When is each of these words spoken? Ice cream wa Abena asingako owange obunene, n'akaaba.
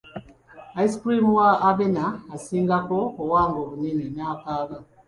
Ice 0.83 0.95
cream 1.01 1.25
wa 1.37 1.49
Abena 1.69 2.05
asingako 2.35 2.99
owange 3.21 3.57
obunene, 3.63 4.05
n'akaaba. 4.15 4.77